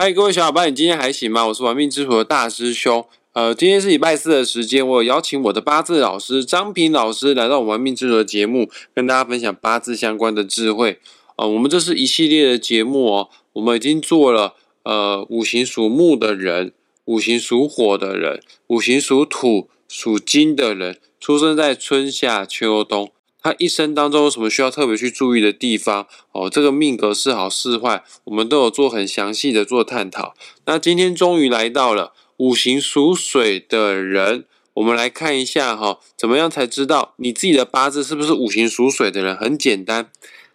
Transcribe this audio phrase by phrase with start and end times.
[0.00, 1.48] 嗨，各位小伙伴，你今天还行吗？
[1.48, 3.04] 我是玩命之徒的大师兄。
[3.32, 11.00] 呃，今天是礼拜四的时间，我有邀请我的八字老师张平老师来到我玩命之徒的节目，跟大家分享八字相关的智慧。
[11.34, 16.72] 呃，我们这是一系列的节目哦，我们已经做了呃五行属木的人，
[17.06, 23.10] 五行属火的人，五行属土属金的人，出生在春夏秋冬。
[23.48, 26.06] 他一生当中有什么需要特别去注意的地方？
[26.32, 30.34] 哦，这个命格是好是坏，我们都有做很详细的做探讨。
[30.66, 34.44] 那今天终于来到了五行属水的人，
[34.74, 39.34] 我们来看一下哈，怎么样才知道你自己的八字是不是五行属水的人？
[39.34, 40.10] 很简单，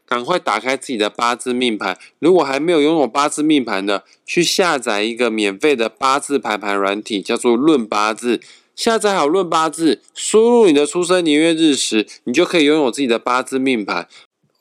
[0.06, 1.98] 赶快打开自己的八字命盘。
[2.20, 8.38] 如果还没有拥有八字命盘的，去下载一个免费的八字排盘软体，叫做《论八字》。
[8.76, 14.08] 下载好论八字，输入你的出生年月日时，你就可以拥有自己的八字命盘。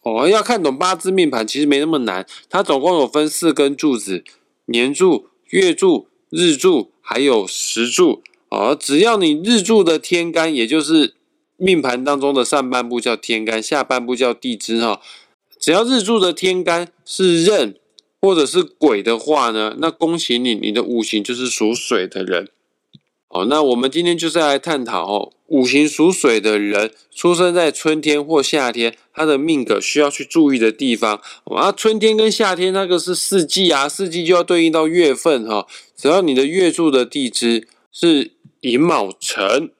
[0.02, 4.24] 哦，要看懂八字命盘其实没那么难，它总共有分四根柱子：
[4.66, 8.22] 年柱、月柱、日柱，还有时柱。
[8.50, 11.14] 哦，只要你日柱的天干，也就是
[11.56, 15.00] 命盘当中的上半部叫天干，下半部叫地支哈。
[15.58, 17.76] 只要日柱的天干是壬
[18.20, 22.48] 或者是癸的话呢，那恭喜你，你的五行就是属水的人。
[23.32, 31.18] 哦，那我们今天就是来探讨哦，五行属水的人出生在春天或夏天，他的命格需要去注意的地方。
[31.46, 35.66] 啊，春天跟夏天那个是四季啊，四季就要对应到月份哈。
[35.96, 39.70] 只要你的月柱的地支是寅卯辰，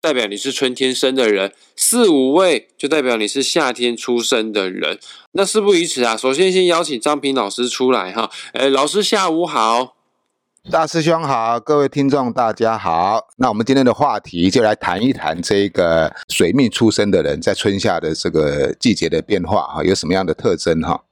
[0.00, 4.98] 代表你是春天生的人；四五位就代表你是夏天出生的人。
[5.32, 8.30] 那事不宜迟啊，首先先邀请张平老师出来哈。
[8.54, 9.95] 哎，老师下午好。
[10.68, 13.28] 大师兄好，各位听众大家好。
[13.36, 21.04] 那我们今天的话题就来谈一谈这个水命出生的人在春夏的这个季节的变化哈，有什么样的特征哈？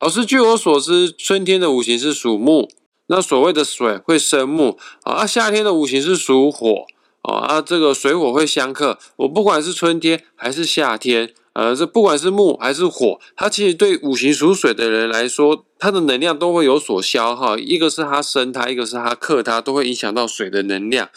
[0.00, 2.68] 老师，据我所知，春天的五行是属木，
[3.08, 5.26] 那所谓的水会生木啊。
[5.26, 6.86] 夏天的五行是属火
[7.22, 8.98] 啊，这个水火会相克。
[9.16, 11.34] 我不管是春天还是夏天。
[11.58, 17.58] 呃，这不管是木还是火，它其实对五行属水的人来说，它的能量都会有所消耗。
[17.58, 21.10] 一个是它生它，一个是它克它，都会影响到水的能量。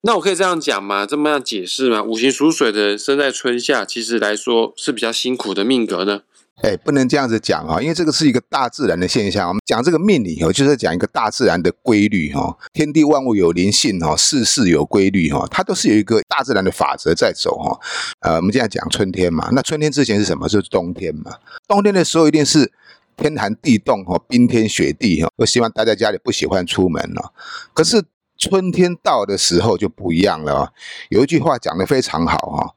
[0.00, 1.06] 那我可以这样讲吗？
[1.06, 2.02] 这么样解释吗？
[2.02, 6.22] 五行属水的人生在春夏，其实来说是比较辛苦的命格呢？
[6.64, 9.46] 哎，不能这样子讲哈，因为这个是一个大自然的现象。
[9.48, 12.56] 我们讲这个命理哦，就是讲一个大自然的规律哈。
[12.72, 17.78] 天地万物有灵性哈，世事有规律哈，它都是有一个大自然的法则在走哈。
[18.20, 20.48] 呃，我们现在讲春天嘛，那春天之前是什么？
[20.48, 21.32] 就是冬天嘛。
[21.68, 22.72] 冬天的时候一定是
[23.14, 25.28] 天寒地冻哈，冰天雪地哈。
[25.36, 27.34] 我希望待在家里，不喜欢出门了。
[27.74, 28.02] 可是
[28.38, 30.72] 春天到的时候就不一样了。
[31.10, 32.74] 有一句话讲的非常好哈：“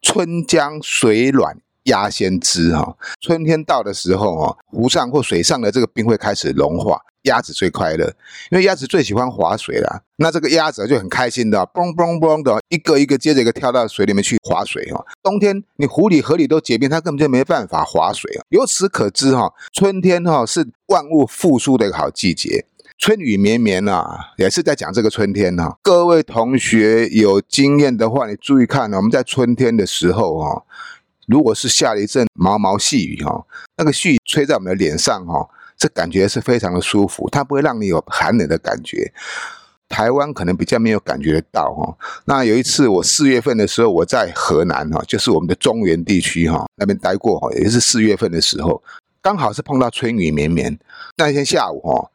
[0.00, 8.06] 春江水暖。”鸭先知哈，春天到的时候哦，湖上或水上的这个冰会开始融化，鸭子最快乐，
[8.50, 10.02] 因为鸭子最喜欢划水了。
[10.16, 15.04] 那这个鸭子就很开心的，嘣嘣嘣的，一个一个接着一个跳到水里面去划水哈。
[15.22, 18.40] 冬天你湖里河里都结冰，它根本就没办法划水啊。
[18.48, 22.64] 由此可知哈，春天哈是万物复苏的一个好季节，
[22.96, 25.76] 春雨绵绵啊，也是在讲这个春天哈。
[25.82, 30.62] 各位同学有经验的话，你注意看，我们在春天的时候哈。
[31.26, 33.44] 如果是下了一阵毛毛细雨哈，
[33.76, 39.12] 那个细雨吹在我们的脸上哈，这感觉是非常的舒服，它不会让你有寒冷的感觉。
[39.86, 41.96] 台湾可能比较没有感觉得到哈。
[42.24, 48.82] 那有一次我四月份的时候，我在河南哈，就是我们的中原地区哈那边待过哈，也是四月份的时候，
[49.22, 50.76] 刚好是碰到春雨绵绵。
[51.16, 52.10] 那一天下午哈，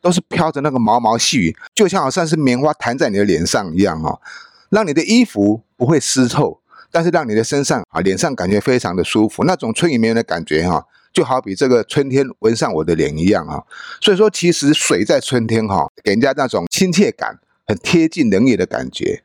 [0.00, 4.20] 都是飘着那个毛毛细雨，就像好像是棉花弹在你的脸上一样哈，
[4.68, 6.60] 让你的衣服不会湿透。
[6.92, 13.66] 但是让你的身上啊，脸上感觉非常的舒服，那种春雨绵绵的感觉哈，就好比这个春天吻上我的脸一样哈。
[14.00, 19.22] 所以说，其实水在春天哈，给人家那种亲切感，很贴近人意的感觉，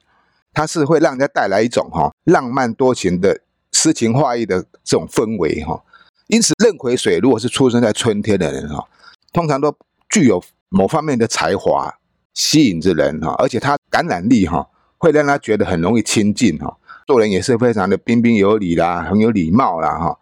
[0.53, 3.41] 它是会让人家带来一种哈浪漫多情的
[3.73, 5.83] 诗情画意的这种氛围哈。
[6.27, 8.87] 因此，壬癸水如果是出生在春天的人哈，
[9.33, 9.75] 通常都
[10.09, 11.93] 具有某方面的才华，
[12.33, 16.77] 吸引着人哈，而且他感染力哈，会让他觉得很容易亲近哈。
[17.07, 20.19] 做人也是非常的彬彬有礼啦，很有礼貌啦，哈，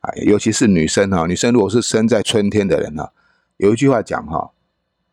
[0.00, 3.08] 哎，尤其是女生哈，女生如果是生在春天的人呢，
[3.58, 4.50] 有一句话讲哈，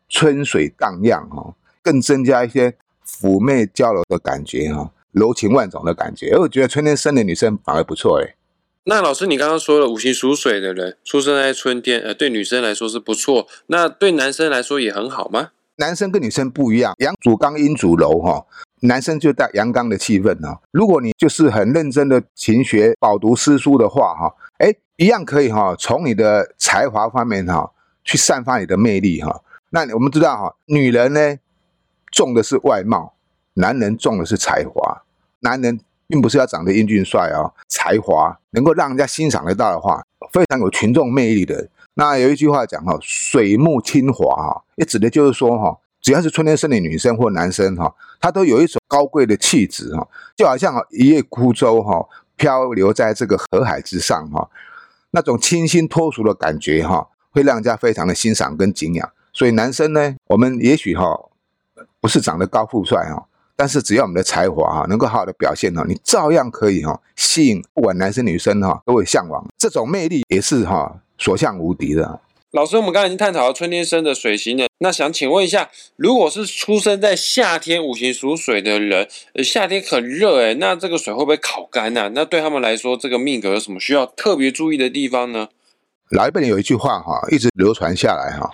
[0.08, 2.76] 春水荡漾哈，更增加一些
[3.22, 6.36] 妩媚娇柔的感觉哈，柔情万种的感觉。
[6.36, 8.34] 我觉得春天生的女生反而不错哎。
[8.86, 15.50] 那老师，你刚刚说了五行属水的人出生在春天，呃，对女生来说是不错，那对男生来说也很好吗？
[15.76, 18.46] 男生跟女生不一样，阳主刚，阴主柔哈。
[18.80, 27.72] 男生就带阳刚的气氛哈，如果你就是很认真的勤学饱读诗书的话哈，哎，一样可以哈，从你的才华方面哈
[28.04, 31.38] 去散发你的魅力哈，那我们知道哈，女人呢
[32.12, 33.14] 重的是外貌，
[33.54, 35.02] 男人重的是才华。
[35.40, 41.66] 男人并不是要长得英俊帅哦，才华能够让人家欣赏得到的话，非常有群众魅力的。
[41.94, 50.06] 那有一句话讲哈，水木清华哈，也指的就是说哈，只要是春天生的女生或男生哈，他都有一种高贵的气质哈，
[50.36, 52.04] 就好像一叶孤舟哈，
[52.36, 54.50] 漂流在这个河海之上哈，
[55.12, 59.08] 那种清新脱俗的感觉哈，会让人家非常的欣赏跟敬仰。
[59.32, 61.30] 所以男生呢，我们也许哈
[62.00, 69.46] 不是长得高富帅哈，但是只要我们的才华哈能够好好的表现哈，你照样可以哈吸引不管男生女生哈都会向往。
[69.56, 72.20] 这种魅力也是哈所向无敌的。
[72.52, 79.08] 老师，我们刚才已经探讨了春天生的水型了，那想请问一下，如果是出生在夏天五行属水的人，
[79.42, 82.12] 夏天很热诶，那这个水会不会烤干呢？
[82.14, 85.48] 那对他们来说，这个命格有什么需要特别注意的地方呢？
[86.10, 88.48] 老一辈人有一句话哈，一直流传下来哈。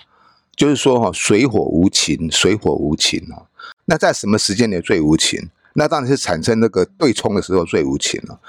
[0.55, 3.45] 就是说哈，水火无情，水火无情啊。
[3.85, 5.39] 那在什么时间点最无情？
[5.75, 8.39] 那当然是产生那个对冲的时候最无情了。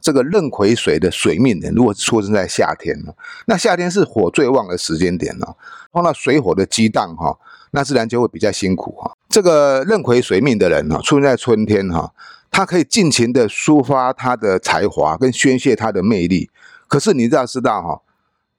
[0.00, 3.12] 这个壬癸水的水命人，如果出生在夏天呢，
[3.46, 5.46] 那夏天是火最旺的时间点呢，
[5.92, 7.36] 碰到水火的激荡哈，
[7.72, 9.12] 那自然就会比较辛苦哈。
[9.28, 12.12] 这个壬癸水命的人哈，出生在春天哈，
[12.50, 16.48] 他可以尽情的抒发他的才华跟宣泄他的魅力。
[16.86, 18.00] 可是你知道知道哈？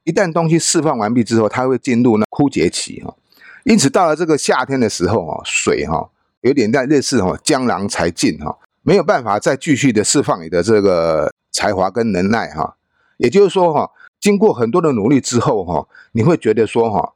[0.03, 3.15] 一旦东西释放完毕之后，它会进入那枯竭期哈，
[3.63, 6.09] 因此到了这个夏天的时候哈，水哈
[6.41, 12.75] 有点在类似哈江郎才尽哈，没有办法再继续的释放你的这个才华跟能耐哈。
[13.17, 17.13] 也就是说哈，经过很多的努力之后哈，你会觉得说哈，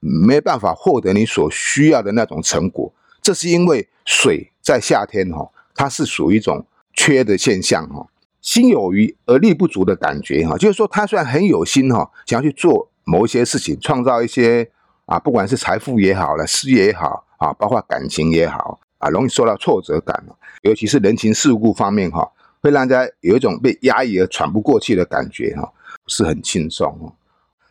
[0.00, 2.92] 没办法获得你所需要的那种成果，
[3.22, 8.06] 这是因为水在夏天哈，它是属于一种缺的现象哈。
[8.42, 14.68] 心有余而力不足的感觉哈，就是说他虽然很有心哈，想要去做某一些事情，创造一些
[15.06, 20.24] 啊，不管是财富也好了，事业也好啊，包括感情也好啊，容易受到挫折感，
[20.62, 25.72] 尤其是人情世故方面哈，会让人家有一种被压抑而喘不过气的感觉哈，
[26.04, 27.12] 不是很轻松哦。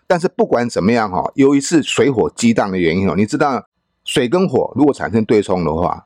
[0.06, 3.66] 但是不管怎么样哈，由于是水火激荡的原因哦，你知道
[4.04, 6.06] 水跟火如果产生对冲的话，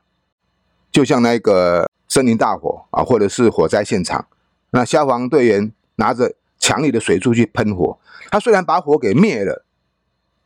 [0.92, 4.28] 就像那个森林大火啊，或者是火灾现场。
[4.70, 7.98] 那消防队员拿着强力的水柱去喷火，
[8.30, 9.64] 他虽然把火给灭了，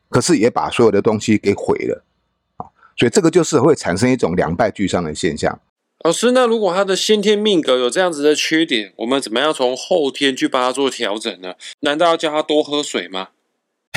[0.08, 2.02] 可是也把所有的东西给毁了！
[3.00, 5.58] 所以这个就是会产生一种两败俱伤的现象。
[6.04, 11.54] 老师，那如果他的先天命格有这样子的缺点，我们怎么样从后天去帮他做调整呢？
[11.80, 13.28] 难道要叫他多喝水吗？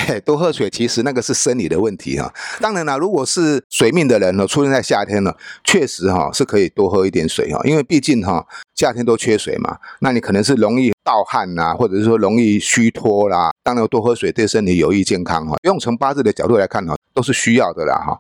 [0.07, 2.33] 嘿多喝水，其实那个是生理的问题哈。
[2.61, 5.33] 当然了，如果是水命的人呢，出生在夏天呢，
[5.65, 9.77] 确实哈是可以多喝一点水哈，因为毕竟哈夏天都缺水嘛。
[9.99, 13.51] 那你可能是容易盗汗呐，或者是说容易虚脱啦。
[13.63, 15.57] 当然多喝水对身体有益健康哈。
[15.63, 18.19] 用从八字的角度来看哈，都是需要的啦哈。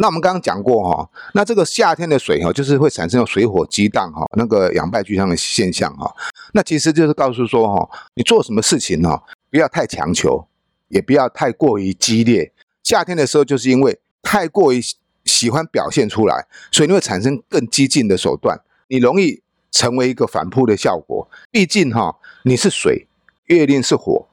[0.00, 6.12] 那我们刚刚讲过哈，那这个夏天的水哈，就是会产生水火激荡哈，那个两败俱伤的现象哈。
[6.52, 10.46] 那其实就是告诉说哈，你做什么事情哈，不要太强求。
[10.90, 12.52] 也不要太过于激烈。
[12.82, 14.80] 夏天的时候，就是因为太过于
[15.24, 21.30] 喜欢表现出来，所以你会产生更激进的手段，你容易成为一个反扑的效果。
[21.52, 23.06] 毕竟哈，你是水，
[23.46, 24.26] 月令是火，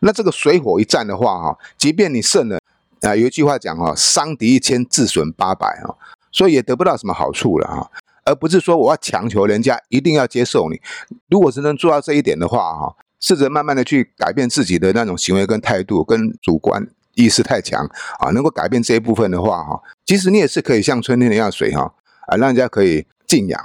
[0.00, 2.58] 那这个水火一战的话哈，即便你胜了
[3.02, 5.94] 啊，有一句话讲哈，伤敌一千，自损八百啊，
[6.32, 7.90] 所以也得不到什么好处了哈。
[8.24, 10.80] 而不是说我要强求人家一定要接受你。
[11.28, 12.96] 如果是能做到这一点的话哈。
[13.22, 17.84] 试着慢慢的去改变自己的那种行为跟态度，跟主观意识太强
[18.18, 21.82] 啊，能够改变这一部分的话哈，其实你也是可以像春天一样水哈
[22.28, 23.60] 啊，让人家可以敬仰。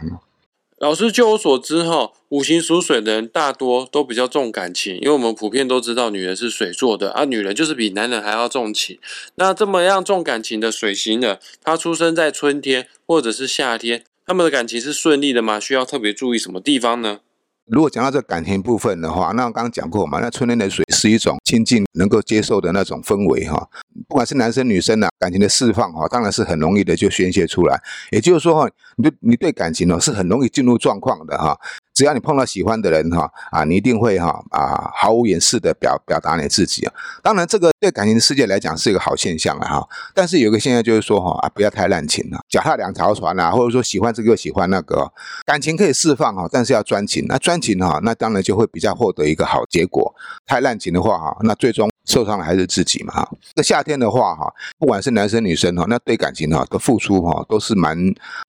[0.78, 9.00] 老师，就我所知哈，五行属水的人大多都比较重感情，因为我们普遍都知道女人是水做的，而女人就是比男人还要重情。
[9.36, 15.62] 那这么样重感情的水型的，他出生在春天或者是夏天，他们的感情是顺利的吗？
[15.62, 17.20] 需要特别注意什么地方呢？
[17.68, 23.70] 如果讲到这感情部分的话，那我刚刚讲过嘛，那春天的水是一种亲近、能够接受的那种氛围哈。
[24.08, 27.80] 不管是男生女生呢，感情的释放哈，当然是很容易的就宣泄出来。
[28.10, 31.56] 也就是说哈，你对你对感情呢是很容易进入状况的哈。
[31.96, 36.94] 只要你碰到喜欢的人哈，啊，你一定会哈啊毫无掩饰的表表达你自己啊。
[37.24, 39.88] 当然，这个对感情世界来讲是一个好现象啊哈。
[40.14, 45.10] 但是有个现象就是说哈啊，不要太滥情了，脚踏两条船啊，或者说喜欢这个喜欢那个，
[45.46, 47.26] 感情可以释放哈，但是要专情。
[47.30, 50.14] 那专情哈，那当然就会比较获得一个好结果。
[50.46, 53.32] 太滥情的话哈，那最终受伤的还是自己嘛哈。
[53.56, 57.98] 这夏天的话哈，不管是男生女生哈，那对感情哈的付出哈都是蛮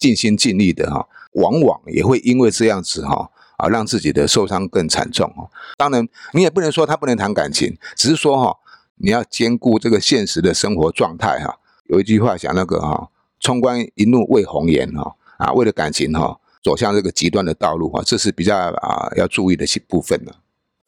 [0.00, 3.30] 尽心尽力的哈，往往也会因为这样子哈。
[3.56, 5.50] 啊，让自己的受伤更惨重哦。
[5.76, 8.58] 当然，你也不能说他不能谈感情，只是说哈，
[8.96, 11.58] 你要兼顾这个现实的生活状态哈。
[11.84, 13.08] 有一句话讲那个哈，
[13.40, 20.36] 冲冠一怒为红颜哈啊，为了感情哈，走向这个极端的道路哈，这是比较啊要注意的些部分了。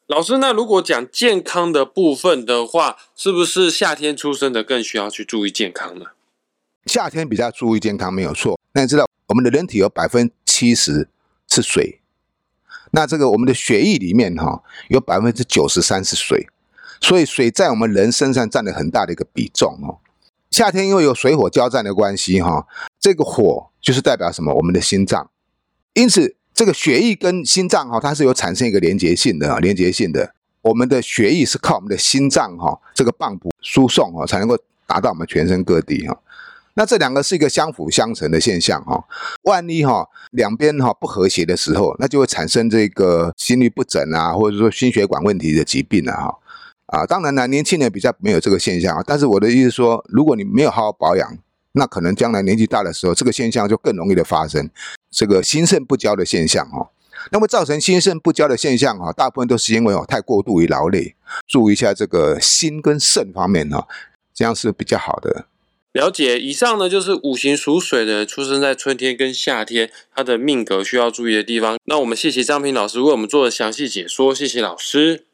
[0.07, 6.05] 老师，那如果讲健康的部分的话，是不是夏天出生的更需要去注意健康呢？
[6.87, 8.59] 夏天比较注意健康没有错。
[8.73, 11.07] 那你知道我们的人体有百分之七十
[11.47, 11.98] 是水，
[12.91, 16.47] 那这个我们的血液里面哈有百分之九十三是水，
[16.99, 19.99] 所以水在我们人身上占了很大的一个比重哦。
[20.51, 22.67] 夏天因为有水火交战的关系哈，
[22.99, 24.53] 这个火就是代表什么？
[24.55, 25.29] 我们的心脏，
[25.93, 26.35] 因此。
[26.51, 30.35] 这个血液跟心脏哈，它是有产生一个连接性的啊，连接性的。
[30.61, 36.19] 我们的血液是靠我们的心脏哈，这个泵补输送哈，才能够达到我们全身各地哈。
[36.79, 39.03] 那这两个是一个相辅相成的现象哈。
[39.43, 46.33] 万一哈两边哈不和谐的时候，那就会产生这个心律不整啊，或者说心血管问题的疾病了哈。
[46.85, 49.03] 啊，当然呢，年轻人比较没有这个现象啊。
[49.05, 51.37] 但是我的意思说，如果你没有好好保养，
[51.73, 54.69] 那可能将来年纪大的时候，这个现象就更容易的发生。
[55.11, 56.89] 这个心肾不交的现象哈，
[57.33, 61.13] 那么造成心肾不交的现象哈，大部分都是因为哦太过度于劳累。
[61.45, 63.85] 注意一下这个心跟肾方面哈，
[64.33, 65.47] 这样是比较好的。
[65.99, 71.77] 了解，以上呢就是五行属水的出生在春天跟夏天，他的命格需要注意的地方。
[71.83, 75.25] 那我们谢谢张平老师为我们做的详细解说，谢谢老师，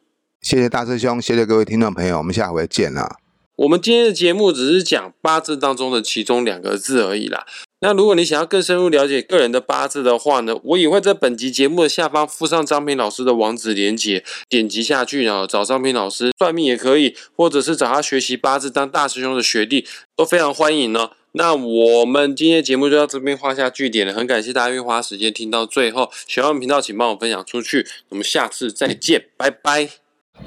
[0.41, 3.17] 谢谢大师兄，谢谢各位听众朋友，我们下回见了。
[3.57, 7.45] 我们今天的节目只是讲八字当中的其中两个字而已啦。
[7.85, 21.11] 那如果你想要更深入了解个人的八字的话呢，我也会在本集节目的下方附上张平老师的网址连接，点击下去然后找张平老师算命也可以，或者是找他学习八字当大师兄的学弟都非常欢迎呢。
[21.33, 29.89] 那我们今天节目就到这边画下句点了，很感谢大家愿意花时间听到最后，喜欢我们频道请帮我分享出去，我们下次再见，拜拜。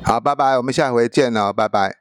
[0.02, 1.98] 好，拜拜，我们下回见哦，拜拜。